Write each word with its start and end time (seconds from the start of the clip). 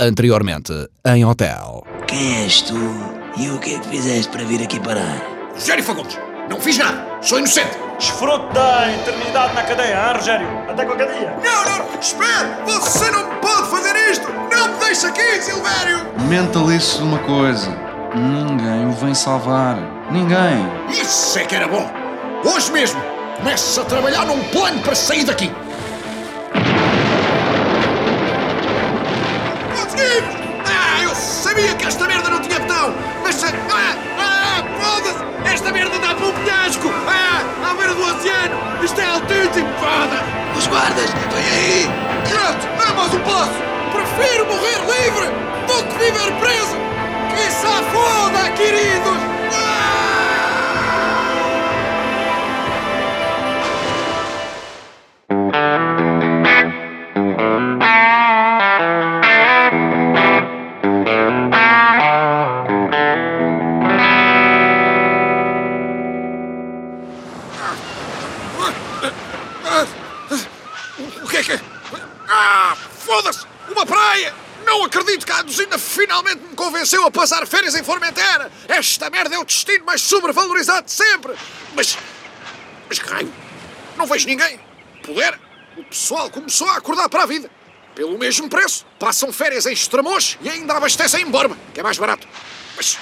Anteriormente, 0.00 0.72
em 1.04 1.24
hotel. 1.24 1.84
Quem 2.06 2.44
és 2.44 2.62
tu 2.62 2.76
e 3.36 3.50
o 3.50 3.58
que 3.58 3.74
é 3.74 3.78
que 3.80 3.88
fizeste 3.88 4.30
para 4.30 4.44
vir 4.44 4.62
aqui 4.62 4.78
parar? 4.78 5.20
Rogério 5.52 5.82
Fagundes, 5.82 6.16
não 6.48 6.60
fiz 6.60 6.78
nada, 6.78 7.04
sou 7.20 7.40
inocente. 7.40 7.76
Desfruto 7.98 8.46
da 8.52 8.92
eternidade 8.94 9.54
na 9.56 9.62
cadeia, 9.64 9.96
hein, 9.96 10.12
Rogério? 10.14 10.46
Até 10.70 10.84
qualquer 10.84 11.12
dia. 11.18 11.36
Não, 11.42 11.64
não, 11.64 12.00
espere! 12.00 12.48
Você 12.64 13.10
não 13.10 13.40
pode 13.40 13.70
fazer 13.70 13.96
isto! 14.08 14.28
Não 14.48 14.68
me 14.68 14.78
deixe 14.78 15.04
aqui, 15.04 15.42
Silvério! 15.42 15.98
Mentalize-se 16.28 16.98
de 16.98 17.02
uma 17.02 17.18
coisa: 17.18 17.68
ninguém 18.14 18.86
o 18.86 18.92
vem 18.92 19.14
salvar. 19.14 19.78
Ninguém. 20.12 20.64
Isso 20.90 21.40
é 21.40 21.44
que 21.44 21.56
era 21.56 21.66
bom. 21.66 21.90
Hoje 22.44 22.70
mesmo, 22.70 23.02
começo 23.38 23.80
a 23.80 23.84
trabalhar 23.84 24.24
num 24.26 24.44
plano 24.50 24.80
para 24.80 24.94
sair 24.94 25.24
daqui. 25.24 25.50
Guardas, 40.68 41.10
vem 41.32 41.48
aí! 41.50 41.90
Pronto, 42.28 42.66
dá 42.78 42.94
mais 42.94 43.14
um 43.14 43.20
passo! 43.20 43.52
Prefiro 43.92 44.46
morrer 44.46 44.78
livre 45.02 45.26
do 45.66 45.82
que 45.88 45.98
viver 45.98 46.32
preso! 46.38 46.76
Que 47.30 47.50
se 47.50 47.66
foda, 47.92 48.50
queridos! 48.52 49.27
Passar 77.10 77.46
férias 77.46 77.74
em 77.74 77.82
Formentera! 77.82 78.50
Esta 78.68 79.10
merda 79.10 79.34
é 79.34 79.38
o 79.38 79.44
destino 79.44 79.84
mais 79.84 80.02
sobrevalorizado 80.02 80.86
de 80.86 80.92
sempre! 80.92 81.34
Mas. 81.74 81.96
Mas 82.88 82.98
que 82.98 83.08
raio! 83.08 83.32
Não 83.96 84.06
vejo 84.06 84.26
ninguém! 84.26 84.60
Poder! 85.04 85.38
O 85.76 85.84
pessoal 85.84 86.30
começou 86.30 86.68
a 86.68 86.76
acordar 86.76 87.08
para 87.08 87.22
a 87.22 87.26
vida! 87.26 87.50
Pelo 87.94 88.16
mesmo 88.16 88.48
preço, 88.48 88.86
passam 88.98 89.32
férias 89.32 89.66
em 89.66 89.72
Estremoz 89.72 90.38
e 90.40 90.48
ainda 90.48 90.74
abastecem 90.74 91.22
em 91.22 91.26
Borba, 91.26 91.56
que 91.74 91.80
é 91.80 91.82
mais 91.82 91.98
barato. 91.98 92.28
Mas. 92.76 92.98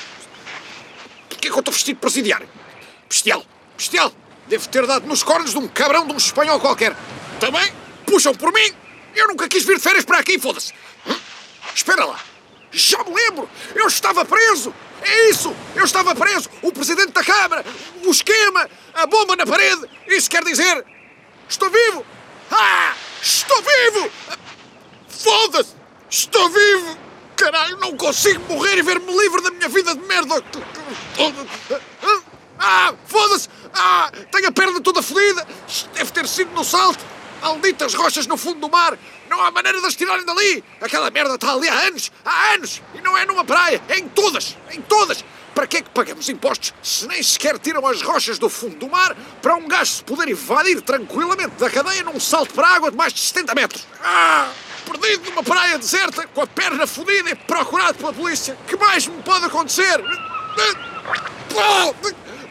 Porquê 1.28 1.48
que 1.48 1.54
eu 1.54 1.58
estou 1.58 1.72
vestido 1.72 1.96
de 1.96 2.00
presidiário? 2.00 2.48
Bestial! 3.08 3.44
Bestial! 3.76 4.12
Devo 4.48 4.68
ter 4.68 4.86
dado 4.86 5.06
nos 5.06 5.22
cornos 5.22 5.50
de 5.50 5.58
um 5.58 5.68
cabrão 5.68 6.06
de 6.06 6.12
um 6.12 6.16
espanhol 6.16 6.58
qualquer. 6.60 6.96
Também 7.40 7.72
puxam 8.06 8.34
por 8.34 8.52
mim. 8.52 8.72
Eu 9.14 9.28
nunca 9.28 9.48
quis 9.48 9.64
vir 9.64 9.76
de 9.76 9.82
férias 9.82 10.04
para 10.04 10.18
aqui, 10.18 10.38
foda-se. 10.38 10.72
Hum? 11.06 11.18
Espera 11.74 12.04
lá. 12.04 12.20
Já 12.76 13.02
me 13.04 13.14
lembro. 13.14 13.48
Eu 13.74 13.86
estava 13.86 14.22
preso. 14.24 14.72
É 15.00 15.30
isso. 15.30 15.54
Eu 15.74 15.84
estava 15.84 16.14
preso. 16.14 16.50
O 16.60 16.70
presidente 16.70 17.12
da 17.12 17.24
Câmara. 17.24 17.64
O 18.04 18.10
esquema. 18.10 18.68
A 18.92 19.06
bomba 19.06 19.34
na 19.34 19.46
parede. 19.46 19.88
Isso 20.06 20.28
quer 20.28 20.44
dizer... 20.44 20.84
Estou 21.48 21.70
vivo. 21.70 22.04
Ah! 22.50 22.94
Estou 23.22 23.62
vivo. 23.62 24.10
Foda-se. 25.08 25.74
Estou 26.10 26.50
vivo. 26.50 26.98
Caralho, 27.34 27.78
não 27.78 27.96
consigo 27.96 28.40
morrer 28.52 28.78
e 28.78 28.82
ver-me 28.82 29.16
livre 29.16 29.42
da 29.42 29.50
minha 29.50 29.68
vida 29.68 29.94
de 29.94 30.00
merda. 30.02 30.42
Ah, 32.58 32.94
foda-se! 33.06 33.48
Ah, 33.74 34.10
tenho 34.32 34.48
a 34.48 34.52
perna 34.52 34.80
toda 34.80 35.02
fodida! 35.02 35.46
Deve 35.92 36.10
ter 36.12 36.26
sido 36.26 36.52
no 36.52 36.64
salto! 36.64 37.04
Malditas 37.42 37.92
rochas 37.92 38.26
no 38.26 38.38
fundo 38.38 38.60
do 38.60 38.70
mar! 38.70 38.98
Não 39.28 39.40
há 39.42 39.50
maneira 39.50 39.80
de 39.80 39.86
as 39.86 39.94
tirarem 39.94 40.24
dali! 40.24 40.62
Aquela 40.80 41.10
merda 41.10 41.34
está 41.34 41.52
ali 41.52 41.68
há 41.68 41.74
anos! 41.74 42.12
Há 42.24 42.54
anos! 42.54 42.82
E 42.94 43.00
não 43.00 43.16
é 43.16 43.24
numa 43.24 43.44
praia! 43.44 43.82
É 43.88 43.98
em 43.98 44.08
todas! 44.08 44.56
Em 44.70 44.80
todas! 44.80 45.24
Para 45.54 45.66
que 45.66 45.78
é 45.78 45.82
que 45.82 45.90
pagamos 45.90 46.28
impostos 46.28 46.74
se 46.82 47.06
nem 47.06 47.22
sequer 47.22 47.58
tiram 47.58 47.86
as 47.86 48.02
rochas 48.02 48.38
do 48.38 48.48
fundo 48.48 48.76
do 48.76 48.90
mar 48.90 49.16
para 49.40 49.56
um 49.56 49.66
gajo 49.66 49.90
se 49.90 50.04
poder 50.04 50.28
evadir 50.28 50.82
tranquilamente 50.82 51.56
da 51.58 51.70
cadeia 51.70 52.02
num 52.02 52.20
salto 52.20 52.52
para 52.52 52.68
a 52.68 52.74
água 52.74 52.90
de 52.90 52.96
mais 52.96 53.12
de 53.12 53.20
70 53.20 53.54
metros? 53.54 53.86
Ah! 54.02 54.50
Perdido 54.84 55.30
numa 55.30 55.42
praia 55.42 55.78
deserta, 55.78 56.26
com 56.28 56.42
a 56.42 56.46
perna 56.46 56.86
fodida 56.86 57.30
e 57.30 57.34
procurado 57.34 57.98
pela 57.98 58.12
polícia! 58.12 58.56
Que 58.68 58.76
mais 58.76 59.06
me 59.06 59.20
pode 59.22 59.46
acontecer? 59.46 60.00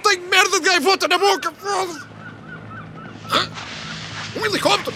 Tenho 0.03 0.27
merda 0.27 0.59
de 0.59 0.67
gaivota 0.67 1.07
na 1.07 1.17
boca! 1.17 1.53
Um 4.35 4.45
helicóptero? 4.45 4.95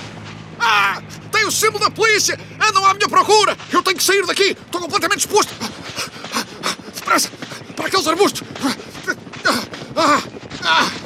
Ah! 0.59 1.01
Tem 1.39 1.47
o 1.47 1.51
símbolo 1.53 1.79
da 1.79 1.89
polícia! 1.89 2.37
Andam 2.59 2.85
à 2.85 2.93
minha 2.93 3.07
procura! 3.07 3.57
Eu 3.71 3.81
tenho 3.81 3.95
que 3.95 4.03
sair 4.03 4.25
daqui! 4.25 4.49
Estou 4.49 4.81
completamente 4.81 5.19
exposto! 5.19 5.53
Depressa! 6.93 7.31
Para 7.77 7.87
aqueles 7.87 8.05
arbustos! 8.07 8.45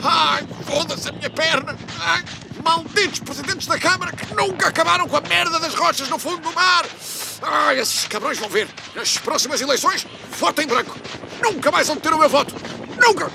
Ai! 0.02 0.48
Foda-se 0.66 1.08
a 1.08 1.12
minha 1.12 1.30
perna! 1.30 1.78
Ai! 2.00 2.24
Malditos 2.64 3.20
presidentes 3.20 3.68
da 3.68 3.78
Câmara 3.78 4.12
que 4.12 4.34
nunca 4.34 4.70
acabaram 4.70 5.08
com 5.08 5.18
a 5.18 5.22
merda 5.22 5.60
das 5.60 5.76
rochas 5.76 6.10
no 6.10 6.18
fundo 6.18 6.42
do 6.42 6.52
mar! 6.52 6.84
Ai, 7.44 7.80
esses 7.80 8.08
cabrões 8.08 8.40
vão 8.40 8.50
ver! 8.50 8.68
Nas 8.96 9.16
próximas 9.20 9.62
eleições, 9.62 10.08
voto 10.40 10.64
em 10.64 10.66
branco! 10.66 10.98
Nunca 11.44 11.70
mais 11.70 11.86
vão 11.86 11.98
ter 11.98 12.12
o 12.12 12.18
meu 12.18 12.28
voto! 12.28 12.56
Nunca! 13.00 13.32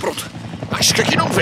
Pronto. 0.00 0.30
Acho 0.70 0.94
que 0.94 1.02
aqui 1.02 1.16
não 1.16 1.28
me 1.28 1.34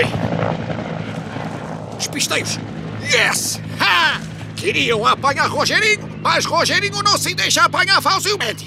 vê. 2.05 2.15
Despistei-os. 2.15 2.59
Yes! 3.01 3.59
Ha! 3.79 4.21
Queriam 4.55 5.05
apanhar 5.05 5.47
Rogerinho, 5.47 6.19
mas 6.21 6.45
Rogerinho 6.45 7.01
não 7.03 7.17
se 7.17 7.33
deixa 7.33 7.63
apanhar 7.63 8.01
facilmente. 8.01 8.65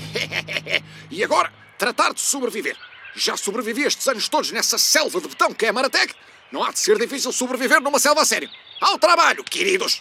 e 1.10 1.25
agora, 1.25 1.53
tratar 1.78 2.12
de 2.12 2.21
sobreviver. 2.21 2.76
Já 3.16 3.37
sobrevivi 3.37 3.82
estes 3.82 4.06
anos 4.06 4.28
todos 4.28 4.53
nessa 4.53 4.78
selva 4.78 5.21
de 5.21 5.28
betão 5.28 5.53
que 5.53 5.66
é 5.66 5.72
Maratec. 5.72 6.15
Não 6.53 6.62
há 6.62 6.71
de 6.71 6.78
ser 6.78 6.99
difícil 6.99 7.32
sobreviver 7.32 7.81
numa 7.81 7.99
selva 7.99 8.22
a 8.22 8.25
sério. 8.25 8.49
Ao 8.81 8.99
trabalho, 8.99 9.43
queridos! 9.43 10.00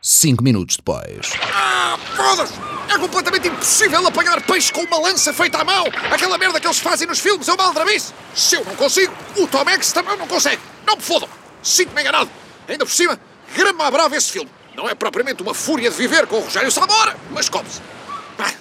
Cinco 0.00 0.42
minutos 0.42 0.76
depois. 0.76 1.32
Ah, 1.52 1.96
foda-se! 2.16 2.54
É 2.92 2.98
completamente 2.98 3.46
impossível 3.46 4.04
apanhar 4.04 4.40
peixe 4.42 4.72
com 4.72 4.82
uma 4.82 4.98
lança 4.98 5.32
feita 5.32 5.58
à 5.58 5.64
mão! 5.64 5.86
Aquela 6.12 6.36
merda 6.36 6.58
que 6.60 6.66
eles 6.66 6.78
fazem 6.78 7.06
nos 7.06 7.20
filmes 7.20 7.46
é 7.46 7.52
uma 7.52 7.64
aldrabice! 7.64 8.12
Se 8.34 8.56
eu 8.56 8.64
não 8.64 8.74
consigo, 8.74 9.14
o 9.36 9.46
Tom 9.46 9.60
Hanks 9.60 9.92
também 9.92 10.16
não 10.16 10.26
consegue! 10.26 10.60
Não 10.84 10.96
me 10.96 11.02
fodam! 11.02 11.28
Sinto-me 11.62 12.00
enganado! 12.00 12.41
Ainda 12.68 12.84
por 12.84 12.92
cima, 12.92 13.18
grama 13.54 13.90
brava 13.90 14.16
esse 14.16 14.30
filme! 14.30 14.50
Não 14.74 14.88
é 14.88 14.94
propriamente 14.94 15.42
uma 15.42 15.52
fúria 15.54 15.90
de 15.90 15.96
viver 15.96 16.26
com 16.26 16.36
o 16.36 16.40
Rogério 16.40 16.70
Samora, 16.70 17.16
mas 17.30 17.48
come-se! 17.48 17.80
Ah, 18.38 18.52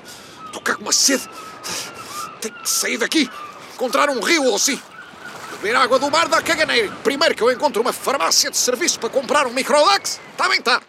Estou 0.46 0.62
cá 0.62 0.76
com 0.76 0.82
uma 0.82 0.92
sede! 0.92 1.24
Tenho 2.42 2.54
que 2.56 2.70
sair 2.70 2.98
daqui! 2.98 3.30
Encontrar 3.74 4.10
um 4.10 4.20
rio 4.22 4.44
ou 4.46 4.56
assim! 4.56 4.80
Beber 5.52 5.76
água 5.76 6.00
do 6.00 6.10
mar 6.12 6.28
dá 6.28 6.42
caganeira! 6.42 6.92
Primeiro 7.04 7.36
que 7.36 7.42
eu 7.42 7.52
encontro 7.52 7.82
uma 7.82 7.94
farmácia 7.94 8.50
de 8.52 8.58
serviço 8.58 9.00
para 9.00 9.10
comprar 9.10 9.48
um 9.48 9.54
microdax, 9.54 10.20
está 10.34 10.50
bem, 10.50 10.60
está! 10.60 10.82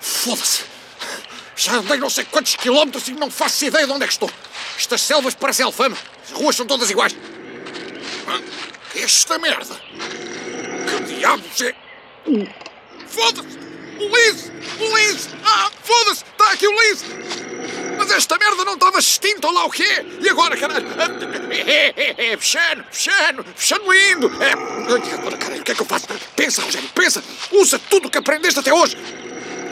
Foda-se! 0.00 0.64
Já 1.56 1.74
andei 1.74 1.98
não 1.98 2.08
sei 2.08 2.24
quantos 2.24 2.56
quilómetros 2.56 3.08
e 3.08 3.12
não 3.12 3.30
faço 3.30 3.64
ideia 3.64 3.86
de 3.86 3.92
onde 3.92 4.04
é 4.04 4.06
que 4.06 4.12
estou. 4.12 4.30
Estas 4.78 5.02
selvas 5.02 5.34
parecem 5.34 5.64
alfama. 5.64 5.96
As 6.32 6.38
ruas 6.38 6.56
são 6.56 6.66
todas 6.66 6.90
iguais. 6.90 7.16
Ah, 8.26 8.40
Esta 8.94 9.38
merda! 9.38 9.74
Que 10.88 11.14
diabos 11.14 11.60
é? 11.62 11.74
Foda-se! 13.06 13.58
O 13.98 14.16
Liz! 14.16 14.50
O! 14.78 15.38
Ah, 15.44 15.70
foda-se! 15.82 16.24
Está 16.24 16.52
aqui 16.52 16.66
o 16.66 16.80
Liz! 16.82 17.04
Mas 17.98 18.10
esta 18.12 18.38
merda 18.38 18.64
não 18.64 18.74
estava 18.74 18.98
extinta 18.98 19.46
ou 19.46 19.52
lá 19.52 19.64
o 19.66 19.70
quê? 19.70 20.04
E 20.20 20.28
agora, 20.28 20.56
caralho? 20.56 20.86
É, 21.52 22.36
fechando, 22.38 22.84
fechando, 22.90 23.44
fechando 23.54 23.92
lindo! 23.92 24.30
É, 24.42 24.52
agora, 25.14 25.36
caralho, 25.36 25.60
o 25.60 25.64
que 25.64 25.72
é 25.72 25.74
que 25.74 25.82
eu 25.82 25.86
faço? 25.86 26.06
Pensa, 26.34 26.62
Rogério, 26.62 26.88
pensa! 26.94 27.22
Usa 27.52 27.78
tudo 27.90 28.08
o 28.08 28.10
que 28.10 28.18
aprendeste 28.18 28.58
até 28.58 28.72
hoje! 28.72 28.96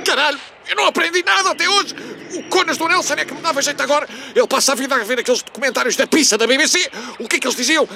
Caralho, 0.05 0.39
eu 0.69 0.77
não 0.77 0.87
aprendi 0.87 1.23
nada 1.23 1.51
até 1.51 1.69
hoje. 1.69 1.95
O 2.35 2.43
Conas 2.45 2.77
do 2.77 2.87
Nelson 2.87 3.15
é 3.15 3.25
que 3.25 3.35
me 3.35 3.41
dava 3.41 3.63
jeito 3.63 3.83
agora. 3.83 4.09
Ele 4.35 4.47
passa 4.47 4.73
a 4.73 4.75
vida 4.75 4.95
a 4.95 4.99
ver 4.99 5.19
aqueles 5.19 5.43
documentários 5.43 5.97
da 5.97 6.07
pizza 6.07 6.37
da 6.37 6.47
BBC. 6.47 6.91
O 7.19 7.27
que 7.27 7.37
é 7.37 7.39
que 7.39 7.47
eles 7.47 7.57
diziam? 7.57 7.89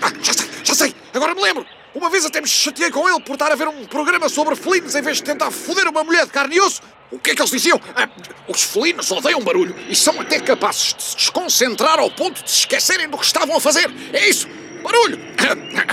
Ah, 0.00 0.12
já 0.22 0.32
sei, 0.32 0.48
já 0.62 0.74
sei, 0.74 0.94
agora 1.12 1.34
me 1.34 1.42
lembro. 1.42 1.66
Uma 1.94 2.10
vez 2.10 2.24
até 2.24 2.40
me 2.40 2.48
chateei 2.48 2.90
com 2.90 3.08
ele 3.08 3.20
por 3.20 3.34
estar 3.34 3.50
a 3.52 3.54
ver 3.54 3.68
um 3.68 3.84
programa 3.86 4.28
sobre 4.28 4.56
felinos 4.56 4.94
em 4.94 5.02
vez 5.02 5.18
de 5.18 5.24
tentar 5.24 5.50
foder 5.50 5.86
uma 5.88 6.02
mulher 6.02 6.26
de 6.26 6.32
carne 6.32 6.56
e 6.56 6.60
osso. 6.60 6.80
O 7.10 7.18
que 7.18 7.30
é 7.30 7.34
que 7.34 7.40
eles 7.40 7.50
diziam? 7.50 7.80
Ah, 7.94 8.08
os 8.48 8.62
felinos 8.62 9.10
odeiam 9.10 9.40
barulho 9.40 9.76
e 9.88 9.94
são 9.94 10.20
até 10.20 10.40
capazes 10.40 10.94
de 10.94 11.02
se 11.02 11.16
desconcentrar 11.16 11.98
ao 11.98 12.10
ponto 12.10 12.42
de 12.42 12.50
se 12.50 12.60
esquecerem 12.60 13.08
do 13.08 13.18
que 13.18 13.24
estavam 13.24 13.56
a 13.56 13.60
fazer. 13.60 13.88
É 14.12 14.28
isso, 14.28 14.48
barulho. 14.82 15.18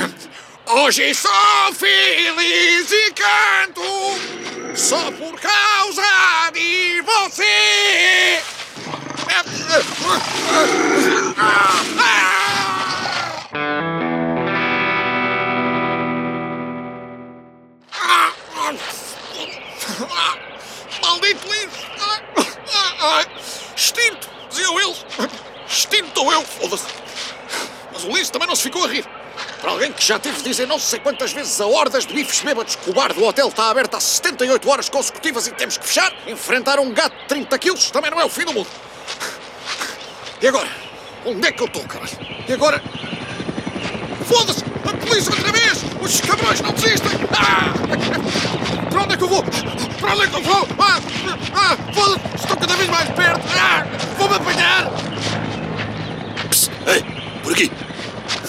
Hoje 0.73 1.13
sou 1.13 1.73
feliz 1.73 2.91
e 2.91 3.11
canto 3.13 4.40
só 4.75 5.11
por 5.11 5.39
causa 5.39 6.51
de 6.53 7.01
você. 7.01 8.41
Maldito 21.01 21.47
livro! 21.51 21.71
Extinto, 23.75 24.29
diziam 24.49 24.79
eles. 24.79 25.05
Extinto 25.67 26.31
eu, 26.31 26.45
foda-se. 26.45 26.85
Mas 27.91 28.03
o 28.03 28.07
Lince 28.07 28.31
também 28.31 28.47
não 28.47 28.55
se 28.55 28.63
ficou 28.63 28.85
a 28.85 28.87
rir. 28.87 29.20
Para 29.61 29.71
alguém 29.71 29.93
que 29.93 30.03
já 30.03 30.17
teve 30.17 30.37
de 30.37 30.43
dizer 30.43 30.67
não 30.67 30.79
sei 30.79 30.99
quantas 30.99 31.31
vezes 31.31 31.61
a 31.61 31.67
hordas 31.67 32.05
de 32.05 32.13
bifes 32.13 32.41
bêbados 32.41 32.75
que 32.75 32.89
o 32.89 32.93
bar 32.93 33.13
do 33.13 33.23
hotel 33.23 33.47
está 33.47 33.69
aberto 33.69 33.95
há 33.95 33.99
78 33.99 34.67
horas 34.67 34.89
consecutivas 34.89 35.45
e 35.45 35.51
temos 35.51 35.77
que 35.77 35.85
fechar, 35.85 36.11
enfrentar 36.25 36.79
um 36.79 36.91
gato 36.91 37.15
de 37.15 37.27
30 37.27 37.59
quilos 37.59 37.91
também 37.91 38.09
não 38.09 38.19
é 38.19 38.25
o 38.25 38.29
fim 38.29 38.43
do 38.43 38.53
mundo. 38.53 38.67
E 40.41 40.47
agora? 40.47 40.67
Onde 41.23 41.47
é 41.47 41.51
que 41.51 41.61
eu 41.61 41.67
estou, 41.67 41.83
caralho? 41.83 42.09
E 42.47 42.53
agora? 42.53 42.81
Foda-se! 44.25 44.63
A 44.83 44.93
polícia 44.97 45.31
outra 45.31 45.51
vez! 45.51 45.83
Os 46.01 46.21
cabrões 46.21 46.61
não 46.61 46.71
desistem! 46.71 47.11
Ah! 47.31 47.71
Para 48.89 49.03
onde 49.03 49.13
é 49.13 49.17
que 49.17 49.23
eu 49.23 49.27
vou? 49.27 49.43
Para 49.99 50.13
onde 50.13 50.23
é 50.23 50.27
que 50.27 50.35
eu 50.35 50.41
vou? 50.41 50.67
Ah! 50.79 50.99
Ah! 51.53 51.77
Foda-se! 51.93 52.35
Estou 52.35 52.57
cada 52.57 52.75
vez 52.75 52.89
mais 52.89 53.09
perto! 53.09 53.41
Ah! 53.55 53.85
Vou-me 54.17 54.35
apanhar! 54.35 54.91
Psst, 56.49 56.71
ei, 56.87 57.03
por 57.43 57.53
aqui. 57.53 57.71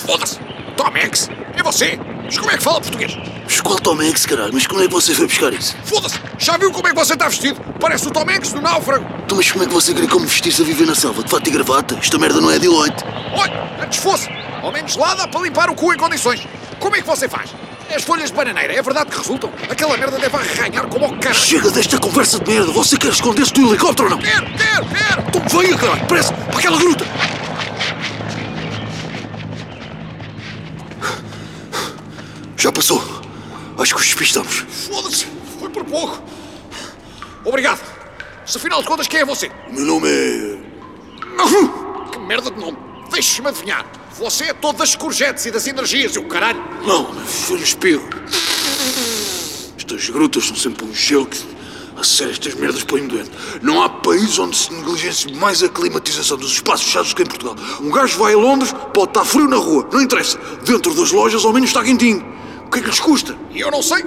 Foda-se! 0.06 0.38
Tomex! 0.76 1.28
É 1.54 1.62
você! 1.82 1.98
Mas 2.24 2.38
como 2.38 2.50
é 2.50 2.56
que 2.56 2.62
fala 2.62 2.80
português? 2.80 3.18
Mas 3.44 3.60
qual 3.60 3.78
Tom 3.78 4.00
Hanks, 4.00 4.26
caralho? 4.26 4.52
Mas 4.54 4.66
como 4.66 4.82
é 4.82 4.86
que 4.86 4.92
você 4.92 5.14
foi 5.14 5.26
buscar 5.26 5.52
isso? 5.52 5.76
Foda-se! 5.84 6.18
Já 6.38 6.56
viu 6.56 6.70
como 6.70 6.86
é 6.88 6.90
que 6.90 6.96
você 6.96 7.14
está 7.14 7.28
vestido? 7.28 7.60
Parece 7.80 8.06
o 8.08 8.10
Tomex 8.10 8.52
do 8.52 8.60
náufrago! 8.60 9.04
Então, 9.24 9.36
mas 9.36 9.50
como 9.50 9.64
é 9.64 9.66
que 9.66 9.74
você 9.74 9.92
queria 9.92 10.08
como 10.08 10.26
vestir-se 10.26 10.62
a 10.62 10.64
viver 10.64 10.86
na 10.86 10.94
selva? 10.94 11.22
De 11.22 11.30
fato 11.30 11.46
e 11.48 11.50
gravata? 11.50 11.96
Esta 12.00 12.18
merda 12.18 12.40
não 12.40 12.50
é 12.50 12.58
Deloitte. 12.58 13.04
Olha, 13.36 13.70
antes 13.82 13.98
fosse! 13.98 14.28
Ao 14.62 14.72
menos 14.72 14.96
lá 14.96 15.14
dá 15.14 15.26
para 15.26 15.42
limpar 15.42 15.68
o 15.68 15.74
cu 15.74 15.92
em 15.92 15.96
condições! 15.96 16.46
Como 16.78 16.96
é 16.96 17.00
que 17.00 17.06
você 17.06 17.28
faz? 17.28 17.50
É 17.90 17.96
as 17.96 18.04
folhas 18.04 18.30
de 18.30 18.36
bananeira, 18.36 18.72
é 18.72 18.80
verdade 18.80 19.10
que 19.10 19.18
resultam? 19.18 19.50
Aquela 19.68 19.96
merda 19.96 20.18
deve 20.18 20.34
arranhar 20.34 20.86
como 20.86 21.06
o 21.06 21.18
caralho! 21.18 21.34
Chega 21.34 21.70
desta 21.70 21.98
conversa 21.98 22.38
de 22.38 22.50
merda. 22.50 22.72
Você 22.72 22.96
quer 22.96 23.10
esconder-se 23.10 23.52
do 23.52 23.68
helicóptero 23.68 24.08
ou 24.08 24.16
não? 24.16 24.18
Quero, 24.18 24.46
quero, 24.56 24.86
quero! 24.86 25.24
Então 25.28 25.60
venha, 25.60 25.76
caralho. 25.76 26.06
Pressa, 26.06 26.32
para 26.32 26.58
aquela 26.58 26.78
gruta. 26.78 27.04
Já 32.62 32.70
passou. 32.70 33.02
Acho 33.76 33.92
que 33.92 34.00
os 34.00 34.06
despistamos. 34.06 34.64
Foda-se! 34.88 35.26
Foi 35.58 35.68
por 35.68 35.84
pouco! 35.84 36.22
Obrigado! 37.44 37.80
Se 38.46 38.56
afinal 38.56 38.80
de 38.80 38.86
contas, 38.86 39.08
quem 39.08 39.18
é 39.18 39.24
você? 39.24 39.50
O 39.68 39.72
meu 39.72 39.84
nome 39.84 40.08
é... 40.08 40.58
Que 42.12 42.18
merda 42.20 42.52
de 42.52 42.60
nome! 42.60 42.78
Deixe-me 43.10 43.48
adivinhar! 43.48 43.84
Você 44.16 44.44
é 44.44 44.52
todo 44.52 44.76
das 44.76 44.94
corjetes 44.94 45.44
e 45.46 45.50
das 45.50 45.66
energias 45.66 46.14
e 46.14 46.20
o 46.20 46.28
caralho! 46.28 46.62
Não, 46.86 47.12
foi 47.24 47.56
no 47.56 47.64
espelho. 47.64 48.08
Estas 49.76 50.08
grutas 50.10 50.46
são 50.46 50.54
sempre 50.54 50.86
um 50.86 50.94
gelo 50.94 51.26
que... 51.26 51.38
A 51.96 52.04
sério, 52.04 52.30
estas 52.30 52.54
merdas 52.54 52.84
põem-me 52.84 53.08
doente. 53.08 53.32
Não 53.60 53.82
há 53.82 53.88
país 53.88 54.38
onde 54.38 54.56
se 54.56 54.72
negligencie 54.72 55.34
mais 55.34 55.64
a 55.64 55.68
climatização 55.68 56.36
dos 56.36 56.52
espaços 56.52 56.86
fechados 56.86 57.12
que 57.12 57.22
em 57.24 57.26
Portugal. 57.26 57.56
Um 57.80 57.90
gajo 57.90 58.16
vai 58.20 58.34
a 58.34 58.36
Londres, 58.36 58.72
pode 58.94 59.10
estar 59.10 59.24
frio 59.24 59.48
na 59.48 59.56
rua, 59.56 59.88
não 59.92 60.00
interessa. 60.00 60.38
Dentro 60.64 60.94
das 60.94 61.10
lojas, 61.10 61.44
ao 61.44 61.52
menos 61.52 61.70
está 61.70 61.82
quentinho. 61.82 62.30
O 62.72 62.74
que 62.74 62.78
é 62.78 62.82
que 62.84 62.88
lhes 62.88 63.00
custa? 63.00 63.38
E 63.50 63.60
eu 63.60 63.70
não 63.70 63.82
sei! 63.82 64.02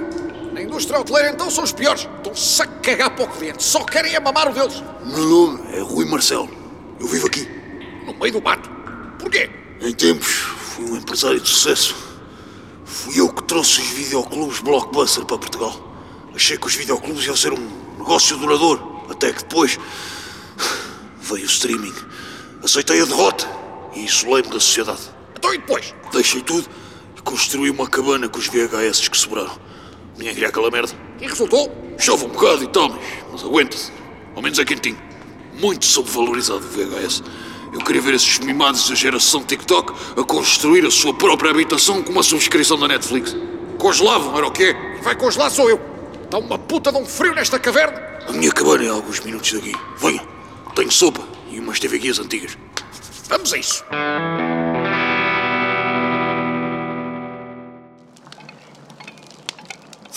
Na 0.52 0.60
indústria 0.60 0.98
hoteleira, 0.98 1.30
então, 1.30 1.48
são 1.48 1.62
os 1.62 1.70
piores! 1.70 2.08
Estão-se 2.16 2.62
a 2.62 2.66
cagar 2.66 3.14
para 3.14 3.24
o 3.24 3.28
cliente, 3.28 3.62
só 3.62 3.84
querem 3.84 4.12
é 4.12 4.18
mamar 4.18 4.50
o 4.50 4.52
deles! 4.52 4.82
O 5.04 5.06
meu 5.06 5.24
nome 5.24 5.72
é 5.72 5.80
Rui 5.82 6.04
Marcelo. 6.04 6.50
Eu 6.98 7.06
vivo 7.06 7.28
aqui. 7.28 7.48
No 8.04 8.12
meio 8.14 8.32
do 8.32 8.42
mato! 8.42 8.68
Porquê? 9.20 9.48
Em 9.80 9.94
tempos, 9.94 10.26
fui 10.26 10.84
um 10.84 10.96
empresário 10.96 11.40
de 11.40 11.48
sucesso. 11.48 11.94
Fui 12.84 13.20
eu 13.20 13.32
que 13.32 13.44
trouxe 13.44 13.80
os 13.82 13.86
videoclubes 13.86 14.58
Blockbuster 14.58 15.24
para 15.24 15.38
Portugal. 15.38 15.72
Achei 16.34 16.58
que 16.58 16.66
os 16.66 16.74
videoclubes 16.74 17.24
iam 17.24 17.36
ser 17.36 17.52
um 17.52 17.70
negócio 17.96 18.36
duradouro. 18.36 19.00
Até 19.08 19.32
que 19.32 19.44
depois 19.44 19.78
veio 21.22 21.44
o 21.44 21.46
streaming. 21.46 21.94
Aceitei 22.64 23.00
a 23.00 23.04
derrota 23.04 23.46
e 23.94 24.04
isolei-me 24.04 24.48
da 24.48 24.58
sociedade. 24.58 25.02
Então 25.36 25.54
e 25.54 25.58
depois? 25.58 25.94
Deixei 26.12 26.42
tudo 26.42 26.68
construí 27.26 27.68
uma 27.68 27.88
cabana 27.88 28.28
com 28.28 28.38
os 28.38 28.46
VHS 28.46 29.08
que 29.08 29.18
sobraram. 29.18 29.58
Ninguém 30.16 30.32
queria 30.32 30.48
aquela 30.48 30.70
merda. 30.70 30.92
E 31.20 31.26
resultou? 31.26 31.70
Chove 31.98 32.24
um 32.24 32.28
bocado 32.28 32.62
e 32.62 32.68
tal, 32.68 32.88
mas, 32.88 33.00
mas 33.32 33.44
aguenta-se. 33.44 33.92
Ao 34.34 34.40
menos 34.40 34.58
é 34.58 34.64
quentinho. 34.64 34.96
Muito 35.60 35.84
sobrevalorizado 35.84 36.60
o 36.60 36.68
VHS. 36.68 37.22
Eu 37.72 37.80
queria 37.80 38.00
ver 38.00 38.14
esses 38.14 38.38
mimados 38.38 38.88
da 38.88 38.94
geração 38.94 39.42
TikTok 39.42 39.92
a 40.18 40.24
construir 40.24 40.86
a 40.86 40.90
sua 40.90 41.12
própria 41.12 41.50
habitação 41.50 42.02
com 42.02 42.12
uma 42.12 42.22
subscrição 42.22 42.78
da 42.78 42.86
Netflix. 42.86 43.36
Congelavam, 43.76 44.36
era 44.38 44.46
o 44.46 44.52
quê? 44.52 44.74
E 44.98 45.02
vai 45.02 45.16
congelar 45.16 45.50
sou 45.50 45.68
eu! 45.68 45.80
Está 46.22 46.38
uma 46.38 46.58
puta 46.58 46.92
de 46.92 46.98
um 46.98 47.04
frio 47.04 47.34
nesta 47.34 47.58
caverna! 47.58 48.00
A 48.26 48.32
minha 48.32 48.52
cabana 48.52 48.84
é 48.84 48.88
a 48.88 48.92
alguns 48.92 49.20
minutos 49.20 49.52
daqui. 49.52 49.74
Venha. 49.98 50.22
Tenho 50.74 50.92
sopa 50.92 51.26
e 51.50 51.58
umas 51.58 51.80
TV 51.80 51.98
guias 51.98 52.18
antigas. 52.18 52.56
Vamos 53.28 53.52
a 53.52 53.58
isso! 53.58 53.84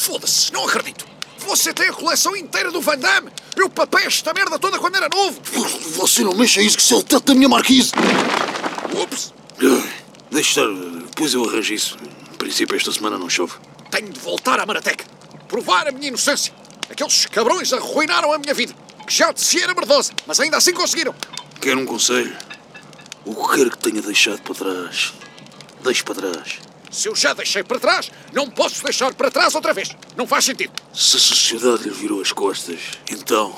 Foda-se, 0.10 0.52
não 0.52 0.66
acredito! 0.66 1.06
Você 1.38 1.72
tem 1.72 1.88
a 1.88 1.94
coleção 1.94 2.36
inteira 2.36 2.72
do 2.72 2.82
Van 2.82 2.98
Damme! 2.98 3.32
Eu 3.56 3.70
papei 3.70 4.08
esta 4.08 4.34
merda 4.34 4.58
toda 4.58 4.80
quando 4.80 4.96
era 4.96 5.08
novo! 5.08 5.40
Você 5.98 6.24
não 6.24 6.34
mexa 6.34 6.64
isso 6.64 6.78
que 6.78 6.82
isso 6.82 6.96
é 6.96 6.98
o 6.98 7.04
teto 7.04 7.26
da 7.26 7.36
minha 7.36 7.48
marquise. 7.48 7.92
Ups! 9.00 9.32
Deixa 10.32 10.62
estar. 10.62 11.06
Depois 11.06 11.36
eu 11.36 11.48
arranjo 11.48 11.76
isso. 11.76 11.96
Em 12.34 12.38
princípio, 12.38 12.76
esta 12.76 12.92
semana 12.92 13.20
não 13.20 13.30
chove. 13.30 13.54
Tenho 13.92 14.10
de 14.10 14.20
voltar 14.20 14.60
à 14.60 14.66
Marateca! 14.66 15.06
Provar 15.48 15.88
a 15.88 15.92
minha 15.92 16.08
inocência! 16.08 16.52
Aqueles 16.90 17.28
cabrões 17.28 17.72
arruinaram 17.72 18.34
a 18.34 18.40
minha 18.40 18.56
vida! 18.56 18.74
Que 19.06 19.14
já 19.14 19.32
de 19.32 19.42
si 19.42 19.62
era 19.62 19.76
merdosa, 19.76 20.12
mas 20.26 20.40
ainda 20.40 20.58
assim 20.58 20.74
conseguiram! 20.74 21.14
Quero 21.62 21.80
um 21.80 21.86
conselho. 21.86 22.36
O 23.26 23.36
que 23.36 23.58
quer 23.58 23.70
que 23.70 23.78
tenha 23.78 24.02
deixado 24.02 24.42
para 24.42 24.56
trás, 24.56 25.14
deixe 25.84 26.04
para 26.04 26.16
trás. 26.16 26.69
Se 26.90 27.08
eu 27.08 27.16
já 27.16 27.34
deixei 27.34 27.64
para 27.64 27.80
trás, 27.80 28.12
não 28.34 28.50
posso 28.50 28.84
deixar 28.84 29.14
para 29.14 29.30
trás 29.30 29.54
outra 29.54 29.74
vez! 29.74 29.90
Não 30.18 30.26
faz 30.26 30.46
sentido! 30.46 30.74
Se 30.94 31.18
a 31.18 31.20
sociedade 31.20 31.84
lhe 31.84 31.92
virou 31.92 32.22
as 32.22 32.32
costas, 32.32 32.80
então 33.10 33.56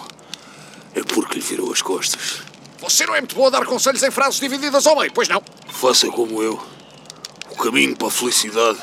é 0.94 1.02
porque 1.02 1.36
lhe 1.36 1.42
virou 1.42 1.72
as 1.72 1.82
costas. 1.82 2.42
Você 2.80 3.06
não 3.06 3.16
é 3.16 3.22
muito 3.22 3.36
boa 3.36 3.48
a 3.48 3.52
dar 3.52 3.66
conselhos 3.66 4.04
em 4.04 4.12
frases 4.12 4.40
divididas 4.40 4.86
ao 4.86 4.96
meio, 4.98 5.14
pois 5.14 5.30
não? 5.30 5.42
Faça 5.70 6.08
como 6.08 6.42
eu. 6.42 6.62
O 7.50 7.56
caminho 7.56 7.96
para 7.96 8.08
a 8.08 8.12
felicidade 8.12 8.80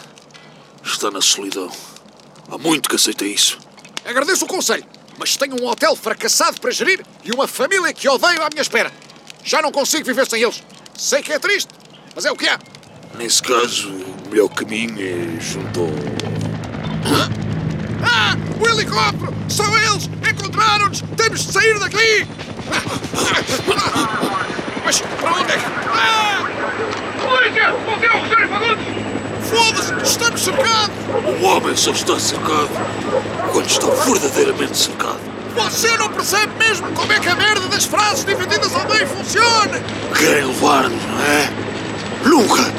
está 0.83 1.11
na 1.11 1.21
solidão. 1.21 1.71
Há 2.51 2.57
muito 2.57 2.89
que 2.89 2.97
aceitei 2.97 3.33
isso. 3.33 3.59
Agradeço 4.05 4.45
o 4.45 4.49
conselho, 4.49 4.85
mas 5.19 5.37
tenho 5.37 5.61
um 5.61 5.67
hotel 5.67 5.95
fracassado 5.95 6.61
para 6.61 6.71
gerir 6.71 7.05
e 7.23 7.33
uma 7.33 7.47
família 7.47 7.93
que 7.93 8.09
odeio 8.09 8.43
à 8.43 8.49
minha 8.49 8.63
espera. 8.63 8.91
Já 9.45 9.61
não 9.61 9.71
consigo 9.71 10.05
viver 10.05 10.27
sem 10.27 10.43
eles. 10.43 10.63
Sei 10.97 11.23
que 11.23 11.33
é 11.33 11.39
triste, 11.39 11.69
mas 12.15 12.25
é 12.25 12.31
o 12.31 12.37
que 12.37 12.49
há. 12.49 12.59
Nesse 13.17 13.43
caso, 13.43 13.93
melhor 14.29 14.49
caminho 14.51 14.95
é 15.01 15.41
junto 15.41 15.81
ao... 15.81 15.89
Ah! 18.05 18.37
O 18.61 18.69
helicóptero! 18.69 19.35
São 19.49 19.67
eles! 19.79 20.11
Encontraram-nos! 20.29 21.03
Temos 21.17 21.47
de 21.47 21.53
sair 21.53 21.79
daqui! 21.79 22.27
Mas 24.85 25.01
para 25.01 25.33
onde 25.33 25.53
é 25.53 25.57
que... 25.57 25.65
Ah! 25.93 26.47
Polícia! 27.27 27.75
Ouviu 27.87 28.13
o 28.13 28.19
Rogério 28.21 28.49
Fagundes? 28.49 28.85
Foda-se! 29.49 29.95
Estamos 30.03 30.45
cercados! 30.45 30.97
O 31.41 31.45
homem 31.45 31.77
só 31.77 31.91
está 31.91 32.19
cercado 32.19 32.71
quando 33.53 33.67
está 33.67 33.87
verdadeiramente 33.87 34.77
cercado. 34.77 35.21
Você 35.55 35.97
não 35.97 36.09
percebe 36.11 36.53
mesmo 36.59 36.87
como 36.93 37.13
é 37.13 37.19
que 37.19 37.29
a 37.29 37.35
merda 37.35 37.67
das 37.69 37.85
frases 37.85 38.25
divididas 38.25 38.75
ao 38.75 38.87
meio 38.89 39.07
funciona! 39.07 39.81
Querem 40.17 40.45
levar-nos, 40.45 41.03
não 41.05 41.21
é? 41.23 41.51
Nunca! 42.25 42.78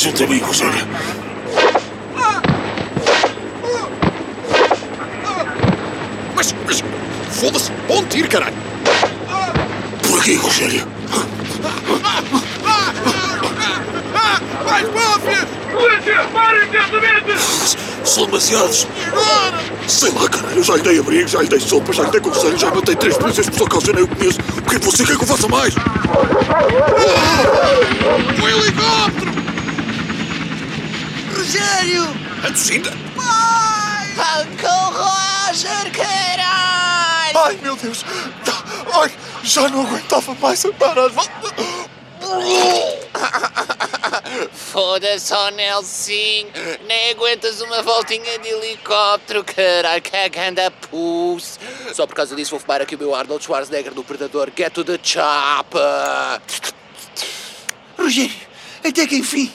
Junto 0.00 0.22
a 0.22 0.26
mim, 0.28 0.38
Rogério. 0.38 0.86
Mas, 6.36 6.54
mas... 6.64 6.84
Foda-se! 7.32 7.72
Onde 7.88 8.18
ir, 8.18 8.28
caralho? 8.28 8.54
Por 10.08 10.20
aqui, 10.20 10.36
Rogério. 10.36 10.86
Mais 14.64 14.86
máfias! 14.94 15.48
Polícia! 15.72 16.28
Pare 16.32 16.58
imediatamente! 16.58 17.32
São 18.04 18.26
demasiados. 18.26 18.86
E? 19.86 19.90
Sei 19.90 20.12
lá, 20.12 20.28
caralho. 20.28 20.62
Já 20.62 20.76
lhe 20.76 20.82
dei 20.82 21.00
abrigo, 21.00 21.28
já 21.28 21.42
lhe 21.42 21.48
dei 21.48 21.58
sopa, 21.58 21.92
já 21.92 22.04
lhe 22.04 22.10
dei 22.12 22.20
conselho, 22.20 22.56
já 22.56 22.70
matei 22.70 22.94
três 22.94 23.18
polícias 23.18 23.48
por 23.48 23.58
sua 23.58 23.68
causa, 23.68 23.90
eu 23.90 23.94
nem 23.94 24.04
o 24.04 24.08
conheço. 24.08 24.38
O 24.58 24.62
que 24.62 24.76
é 24.76 24.78
que 24.78 24.86
você 24.86 25.04
quer 25.04 25.16
que 25.16 25.24
eu 25.24 25.26
faça 25.26 25.48
mais? 25.48 25.74
O 28.40 28.48
helicóptero! 28.48 29.38
Rogério! 31.36 32.08
A 32.68 32.70
Lucinda? 32.70 32.90
Uncle 34.40 34.92
Roger, 34.92 35.90
caralho! 35.90 37.38
Ai, 37.38 37.58
meu 37.62 37.74
Deus! 37.76 38.04
Ai, 38.92 39.10
já 39.42 39.68
não 39.70 39.86
aguentava 39.86 40.34
mais 40.34 40.62
voltas. 40.62 41.30
Foda-se, 44.52 45.32
ó 45.32 45.50
Nelsinho! 45.50 46.52
Nem 46.86 47.12
aguentas 47.12 47.62
uma 47.62 47.82
voltinha 47.82 48.38
de 48.38 48.48
helicóptero, 48.48 49.42
caralho, 49.44 50.02
que 50.02 50.28
ganda 50.28 50.70
pus! 50.70 51.58
Só 51.94 52.06
por 52.06 52.14
causa 52.14 52.36
disso 52.36 52.50
vou 52.50 52.60
fumar 52.60 52.82
aqui 52.82 52.96
o 52.96 52.98
meu 52.98 53.14
Arnold 53.14 53.42
Schwarzenegger 53.42 53.94
do 53.94 54.04
Predador. 54.04 54.52
Get 54.54 54.74
to 54.74 54.84
the 54.84 55.00
chopper! 55.02 56.42
Rogério, 57.96 58.36
até 58.84 59.06
que 59.06 59.16
enfim, 59.16 59.50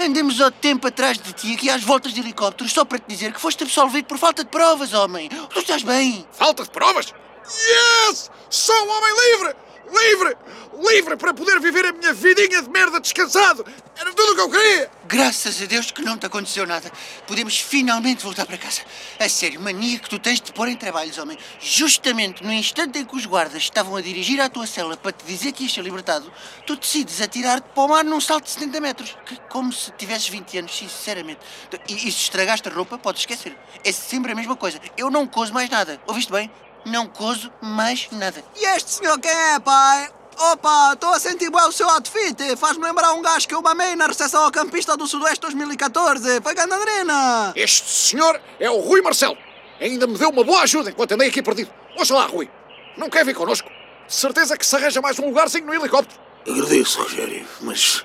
andamos 0.00 0.40
ao 0.40 0.50
tempo 0.50 0.86
atrás 0.86 1.18
de 1.18 1.32
ti 1.32 1.54
aqui 1.54 1.70
às 1.70 1.82
voltas 1.82 2.12
de 2.12 2.20
helicóptero 2.20 2.68
só 2.68 2.84
para 2.84 2.98
te 2.98 3.06
dizer 3.08 3.32
que 3.32 3.40
foste 3.40 3.64
absolvido 3.64 4.06
por 4.06 4.18
falta 4.18 4.44
de 4.44 4.50
provas, 4.50 4.92
homem! 4.92 5.28
Tu 5.28 5.58
estás 5.58 5.82
bem? 5.82 6.26
Falta 6.32 6.62
de 6.62 6.70
provas? 6.70 7.12
Yes! 7.44 8.30
Sou 8.50 8.74
um 8.74 8.90
homem 8.90 9.12
livre! 9.30 9.65
Livre! 9.90 10.36
Livre 10.78 11.16
para 11.16 11.32
poder 11.32 11.58
viver 11.60 11.86
a 11.86 11.92
minha 11.92 12.12
vidinha 12.12 12.60
de 12.60 12.68
merda 12.68 13.00
descansado! 13.00 13.64
Era 13.98 14.12
tudo 14.12 14.32
o 14.32 14.34
que 14.34 14.40
eu 14.40 14.50
queria! 14.50 14.90
Graças 15.06 15.62
a 15.62 15.66
Deus 15.66 15.90
que 15.90 16.02
não 16.02 16.18
te 16.18 16.26
aconteceu 16.26 16.66
nada. 16.66 16.90
Podemos 17.26 17.58
finalmente 17.58 18.24
voltar 18.24 18.44
para 18.44 18.58
casa. 18.58 18.82
A 19.18 19.28
sério, 19.28 19.60
mania 19.60 19.98
que 19.98 20.10
tu 20.10 20.18
tens 20.18 20.40
de 20.40 20.52
pôr 20.52 20.68
em 20.68 20.76
trabalhos, 20.76 21.16
homem. 21.18 21.38
Justamente 21.60 22.42
no 22.42 22.52
instante 22.52 22.98
em 22.98 23.04
que 23.04 23.16
os 23.16 23.24
guardas 23.24 23.62
estavam 23.62 23.96
a 23.96 24.00
dirigir 24.00 24.40
à 24.40 24.48
tua 24.48 24.66
cela 24.66 24.96
para 24.96 25.12
te 25.12 25.24
dizer 25.24 25.52
que 25.52 25.62
ias 25.62 25.72
ser 25.72 25.82
libertado, 25.82 26.30
tu 26.66 26.76
decides 26.76 27.20
atirar-te 27.20 27.68
para 27.74 27.84
o 27.84 27.88
mar 27.88 28.04
num 28.04 28.20
salto 28.20 28.44
de 28.44 28.50
70 28.50 28.80
metros. 28.80 29.16
Que, 29.24 29.36
como 29.48 29.72
se 29.72 29.92
tivesses 29.92 30.28
20 30.28 30.58
anos, 30.58 30.76
sinceramente. 30.76 31.40
E, 31.88 31.94
e 31.94 31.98
se 31.98 32.08
estragaste 32.08 32.68
a 32.68 32.72
roupa, 32.72 32.98
podes 32.98 33.22
esquecer. 33.22 33.56
É 33.84 33.92
sempre 33.92 34.32
a 34.32 34.34
mesma 34.34 34.56
coisa. 34.56 34.80
Eu 34.96 35.10
não 35.10 35.26
cozo 35.26 35.54
mais 35.54 35.70
nada. 35.70 36.00
Ouviste 36.06 36.32
bem? 36.32 36.50
Não 36.86 37.08
cozo 37.08 37.52
mais 37.60 38.08
nada. 38.12 38.44
E 38.56 38.64
este 38.76 38.92
senhor 38.92 39.18
quem 39.18 39.28
é, 39.28 39.58
pai? 39.58 40.08
Opa, 40.38 40.92
estou 40.92 41.10
a 41.10 41.18
sentir 41.18 41.50
bem 41.50 41.62
o 41.62 41.72
seu 41.72 41.88
outfit. 41.88 42.56
Faz-me 42.56 42.84
lembrar 42.84 43.12
um 43.12 43.20
gajo 43.20 43.48
que 43.48 43.54
eu 43.54 43.60
mamei 43.60 43.96
na 43.96 44.06
recepção 44.06 44.44
ao 44.44 44.52
campista 44.52 44.96
do 44.96 45.04
Sudoeste 45.04 45.40
2014. 45.40 46.40
Foi 46.40 46.54
Gandandrina. 46.54 47.52
Este 47.56 47.88
senhor 47.88 48.40
é 48.60 48.70
o 48.70 48.78
Rui 48.78 49.02
Marcelo. 49.02 49.36
Ainda 49.80 50.06
me 50.06 50.16
deu 50.16 50.28
uma 50.28 50.44
boa 50.44 50.60
ajuda 50.60 50.90
enquanto 50.90 51.10
andei 51.10 51.28
aqui 51.28 51.42
perdido. 51.42 51.72
Ouça 51.98 52.14
lá, 52.14 52.26
Rui. 52.26 52.48
Não 52.96 53.10
quer 53.10 53.24
vir 53.24 53.34
connosco? 53.34 53.68
De 54.06 54.14
certeza 54.14 54.56
que 54.56 54.64
se 54.64 54.76
arranja 54.76 55.00
mais 55.00 55.18
um 55.18 55.26
lugarzinho 55.26 55.66
no 55.66 55.74
helicóptero. 55.74 56.20
Agradeço, 56.48 57.02
Rogério, 57.02 57.44
mas 57.62 58.04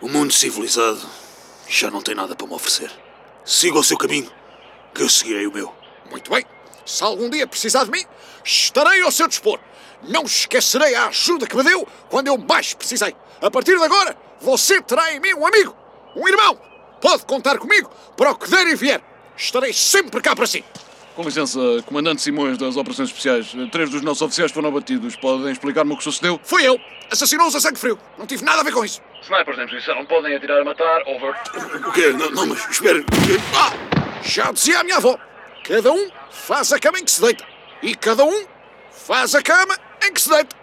o 0.00 0.08
mundo 0.08 0.32
civilizado 0.32 1.00
já 1.66 1.90
não 1.90 2.00
tem 2.00 2.14
nada 2.14 2.36
para 2.36 2.46
me 2.46 2.54
oferecer. 2.54 2.92
Siga 3.44 3.80
o 3.80 3.82
seu 3.82 3.98
caminho, 3.98 4.30
que 4.94 5.02
eu 5.02 5.08
seguirei 5.08 5.48
o 5.48 5.52
meu. 5.52 5.74
Muito 6.08 6.30
bem. 6.30 6.46
Se 6.84 7.02
algum 7.02 7.30
dia 7.30 7.46
precisar 7.46 7.84
de 7.84 7.90
mim, 7.90 8.04
estarei 8.44 9.02
ao 9.02 9.10
seu 9.10 9.28
dispor. 9.28 9.58
Não 10.08 10.24
esquecerei 10.24 10.94
a 10.94 11.06
ajuda 11.06 11.46
que 11.46 11.56
me 11.56 11.62
deu 11.62 11.86
quando 12.08 12.26
eu 12.26 12.36
mais 12.36 12.74
precisei. 12.74 13.14
A 13.40 13.50
partir 13.50 13.76
de 13.76 13.84
agora, 13.84 14.16
você 14.40 14.80
terá 14.82 15.12
em 15.14 15.20
mim 15.20 15.34
um 15.34 15.46
amigo, 15.46 15.76
um 16.16 16.28
irmão. 16.28 16.58
Pode 17.00 17.24
contar 17.24 17.58
comigo 17.58 17.90
para 18.16 18.30
o 18.30 18.34
que 18.36 18.50
der 18.50 18.66
e 18.66 18.74
vier. 18.74 19.00
Estarei 19.36 19.72
sempre 19.72 20.20
cá 20.20 20.34
para 20.34 20.46
si. 20.46 20.64
Com 21.14 21.22
licença, 21.22 21.58
Comandante 21.84 22.22
Simões 22.22 22.56
das 22.56 22.76
Operações 22.76 23.10
Especiais. 23.10 23.52
Três 23.70 23.90
dos 23.90 24.00
nossos 24.02 24.22
oficiais 24.22 24.50
foram 24.50 24.68
abatidos. 24.68 25.14
Podem 25.16 25.52
explicar-me 25.52 25.92
o 25.92 25.96
que 25.96 26.04
sucedeu? 26.04 26.40
Fui 26.42 26.66
eu. 26.66 26.80
Assassinou-os 27.10 27.54
a 27.54 27.60
sangue 27.60 27.78
frio. 27.78 27.98
Não 28.16 28.26
tive 28.26 28.44
nada 28.44 28.60
a 28.60 28.64
ver 28.64 28.72
com 28.72 28.84
isso. 28.84 29.00
Snipers 29.22 29.58
em 29.58 29.66
posição. 29.66 30.06
Podem 30.06 30.34
atirar 30.34 30.60
a 30.60 30.64
matar. 30.64 31.02
Over. 31.06 31.34
O 31.86 31.92
quê? 31.92 32.12
Não, 32.12 32.30
não 32.30 32.46
mas 32.46 32.70
espere. 32.70 33.04
Ah! 33.54 33.72
Já 34.22 34.52
dizia 34.52 34.80
a 34.80 34.84
minha 34.84 34.96
avó. 34.96 35.18
Cada 35.64 35.92
um 35.92 36.10
faz 36.30 36.72
a 36.72 36.78
cama 36.78 36.98
em 36.98 37.04
que 37.04 37.10
se 37.10 37.20
deita. 37.20 37.44
E 37.82 37.94
cada 37.94 38.24
um 38.24 38.44
faz 38.90 39.34
a 39.34 39.42
cama 39.42 39.78
em 40.04 40.12
que 40.12 40.20
se 40.20 40.28
deita. 40.28 40.56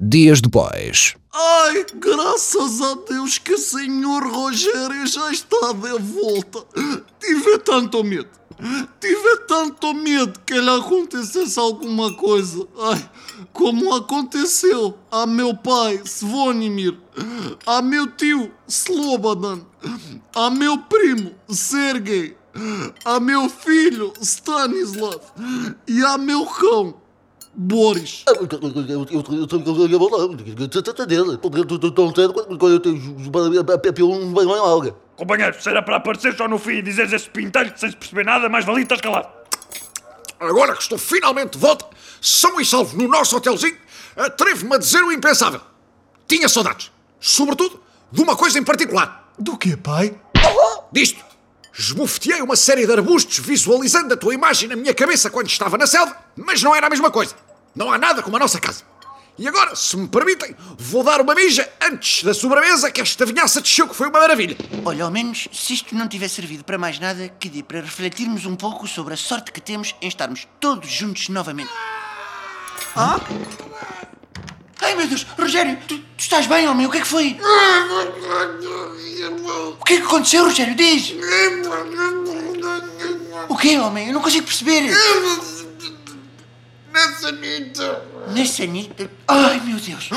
Dias 0.00 0.40
depois. 0.40 1.14
Ai, 1.32 1.86
graças 1.94 2.80
a 2.80 2.94
Deus 3.08 3.38
que 3.38 3.52
o 3.52 3.58
senhor 3.58 4.26
Rogério 4.26 5.06
já 5.06 5.30
está 5.30 5.72
de 5.72 5.98
volta. 5.98 6.64
Tive 7.20 7.58
tanto 7.58 8.02
medo. 8.02 8.28
Tive 8.98 9.36
tanto 9.46 9.94
medo 9.94 10.40
que 10.44 10.58
lhe 10.58 10.70
acontecesse 10.70 11.60
alguma 11.60 12.12
coisa. 12.14 12.66
Ai, 12.76 13.10
como 13.52 13.94
aconteceu 13.94 14.98
a 15.12 15.26
meu 15.26 15.54
pai, 15.54 16.00
Svonimir, 16.04 16.98
a 17.66 17.82
meu 17.82 18.06
tio, 18.08 18.52
Slobodan, 18.66 19.60
a 20.34 20.50
meu 20.50 20.78
primo, 20.78 21.34
Sergei, 21.48 22.36
a 23.04 23.20
meu 23.20 23.48
filho, 23.48 24.12
Stanislav, 24.20 25.20
e 25.86 26.04
a 26.04 26.18
meu 26.18 26.46
cão, 26.46 26.94
Boris. 27.54 28.24
Companheiro, 35.16 35.60
se 35.60 35.68
era 35.68 35.82
para 35.82 35.96
aparecer 35.96 36.36
só 36.36 36.46
no 36.46 36.58
fim 36.58 36.74
e 36.74 36.82
dizeres 36.82 37.12
esse 37.12 37.28
pintelho 37.28 37.72
sem 37.76 37.90
se 37.90 37.96
perceber 37.96 38.24
nada, 38.24 38.48
mais 38.48 38.64
valia 38.64 38.82
estás 38.82 39.00
calado. 39.00 39.28
Agora 40.38 40.72
que 40.74 40.82
estou 40.82 40.98
finalmente 40.98 41.54
de 41.54 41.58
volta, 41.58 41.84
são 42.20 42.60
e 42.60 42.64
salvo 42.64 42.96
no 42.96 43.08
nosso 43.08 43.36
hotelzinho, 43.36 43.76
atrevo-me 44.16 44.76
a 44.76 44.78
dizer 44.78 45.02
o 45.02 45.10
impensável. 45.10 45.60
Tinha 46.28 46.48
saudades. 46.48 46.92
Sobretudo 47.20 47.82
de 48.10 48.22
uma 48.22 48.36
coisa 48.36 48.58
em 48.58 48.64
particular. 48.64 49.32
Do 49.38 49.56
que, 49.56 49.76
pai? 49.76 50.14
Disto. 50.92 51.24
Esbofeteei 51.78 52.42
uma 52.42 52.56
série 52.56 52.86
de 52.86 52.92
arbustos 52.92 53.38
visualizando 53.38 54.14
a 54.14 54.16
tua 54.16 54.34
imagem 54.34 54.68
na 54.68 54.74
minha 54.74 54.92
cabeça 54.92 55.30
quando 55.30 55.48
estava 55.48 55.78
na 55.78 55.86
selva, 55.86 56.16
mas 56.34 56.60
não 56.60 56.74
era 56.74 56.88
a 56.88 56.90
mesma 56.90 57.10
coisa. 57.10 57.36
Não 57.74 57.92
há 57.92 57.96
nada 57.96 58.20
como 58.20 58.36
a 58.36 58.40
nossa 58.40 58.58
casa. 58.58 58.82
E 59.38 59.46
agora, 59.46 59.76
se 59.76 59.96
me 59.96 60.08
permitem, 60.08 60.56
vou 60.76 61.04
dar 61.04 61.20
uma 61.20 61.32
mija 61.32 61.70
antes 61.80 62.24
da 62.24 62.34
sobremesa 62.34 62.90
que 62.90 63.00
esta 63.00 63.24
vinhaça 63.24 63.60
desceu 63.60 63.86
que 63.86 63.94
foi 63.94 64.08
uma 64.08 64.18
maravilha. 64.18 64.56
Olha, 64.84 65.04
ao 65.04 65.10
menos, 65.12 65.46
se 65.52 65.74
isto 65.74 65.94
não 65.94 66.08
tiver 66.08 66.26
servido 66.26 66.64
para 66.64 66.76
mais 66.76 66.98
nada, 66.98 67.28
que 67.38 67.48
dê 67.48 67.62
para 67.62 67.80
refletirmos 67.80 68.44
um 68.44 68.56
pouco 68.56 68.88
sobre 68.88 69.14
a 69.14 69.16
sorte 69.16 69.52
que 69.52 69.60
temos 69.60 69.94
em 70.02 70.08
estarmos 70.08 70.48
todos 70.58 70.90
juntos 70.90 71.28
novamente. 71.28 71.70
Ah? 72.96 73.20
Ai 74.88 74.94
meu 74.94 75.06
Deus, 75.06 75.26
Rogério, 75.38 75.76
tu, 75.86 75.98
tu 75.98 76.04
estás 76.16 76.46
bem, 76.46 76.66
homem? 76.66 76.86
O 76.86 76.90
que 76.90 76.96
é 76.96 77.00
que 77.02 77.06
foi? 77.06 77.38
O 79.78 79.84
que 79.84 79.92
é 79.92 79.96
que 79.98 80.02
aconteceu, 80.02 80.44
Rogério? 80.44 80.74
Diz! 80.74 81.12
O 83.50 83.54
que, 83.54 83.78
homem? 83.78 84.06
Eu 84.06 84.14
não 84.14 84.22
consigo 84.22 84.46
perceber. 84.46 84.90
Nessa 86.90 87.32
nita. 87.32 88.02
Nessa 88.28 88.64
nita. 88.64 89.10
Ai 89.28 89.60
meu 89.60 89.78
Deus! 89.78 90.08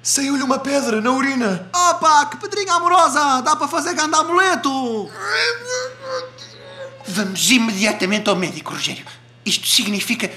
Saiu-lhe 0.00 0.44
uma 0.44 0.60
pedra 0.60 1.00
na 1.00 1.10
urina. 1.10 1.68
Opa, 1.74 2.26
que 2.26 2.36
pedrinha 2.36 2.74
amorosa! 2.74 3.40
Dá 3.40 3.56
para 3.56 3.66
fazer 3.66 3.92
grande 3.92 4.14
amuleto! 4.14 5.10
Vamos 7.08 7.50
imediatamente 7.50 8.30
ao 8.30 8.36
médico, 8.36 8.72
Rogério. 8.72 9.04
Isto 9.44 9.66
significa 9.66 10.28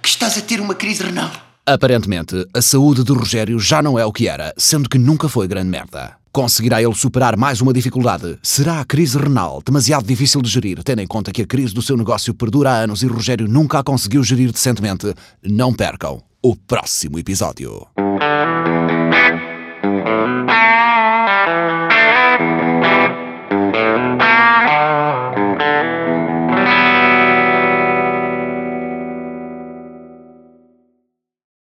que 0.00 0.08
estás 0.08 0.38
a 0.38 0.40
ter 0.40 0.62
uma 0.62 0.74
crise 0.74 1.02
renal. 1.02 1.30
Aparentemente, 1.66 2.46
a 2.52 2.60
saúde 2.60 3.02
de 3.02 3.10
Rogério 3.10 3.58
já 3.58 3.80
não 3.80 3.98
é 3.98 4.04
o 4.04 4.12
que 4.12 4.28
era, 4.28 4.52
sendo 4.54 4.86
que 4.86 4.98
nunca 4.98 5.30
foi 5.30 5.48
grande 5.48 5.70
merda. 5.70 6.14
Conseguirá 6.30 6.82
ele 6.82 6.94
superar 6.94 7.38
mais 7.38 7.62
uma 7.62 7.72
dificuldade? 7.72 8.38
Será 8.42 8.80
a 8.80 8.84
crise 8.84 9.16
renal 9.16 9.62
demasiado 9.64 10.06
difícil 10.06 10.42
de 10.42 10.50
gerir, 10.50 10.82
tendo 10.84 11.00
em 11.00 11.06
conta 11.06 11.32
que 11.32 11.40
a 11.40 11.46
crise 11.46 11.72
do 11.72 11.80
seu 11.80 11.96
negócio 11.96 12.34
perdura 12.34 12.70
há 12.70 12.76
anos 12.80 13.02
e 13.02 13.06
Rogério 13.06 13.48
nunca 13.48 13.78
a 13.78 13.82
conseguiu 13.82 14.22
gerir 14.22 14.52
decentemente? 14.52 15.14
Não 15.42 15.72
percam 15.72 16.22
o 16.42 16.54
próximo 16.54 17.18
episódio. 17.18 17.86